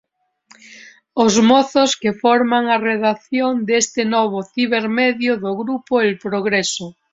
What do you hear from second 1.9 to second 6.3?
que forman a redacción deste novo cibermedio do Grupo El